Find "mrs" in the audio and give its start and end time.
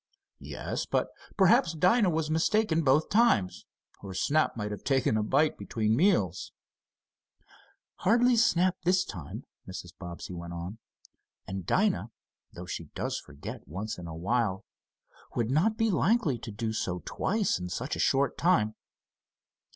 9.69-9.93